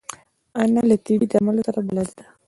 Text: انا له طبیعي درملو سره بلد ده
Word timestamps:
انا 0.61 0.81
له 0.89 0.95
طبیعي 1.05 1.27
درملو 1.31 1.65
سره 1.67 1.79
بلد 1.87 2.09
ده 2.17 2.25